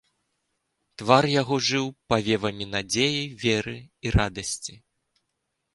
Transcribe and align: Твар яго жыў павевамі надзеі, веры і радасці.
Твар 1.01 1.27
яго 1.41 1.55
жыў 1.67 1.85
павевамі 2.15 2.65
надзеі, 2.73 3.21
веры 3.45 3.77
і 4.07 4.17
радасці. 4.19 4.73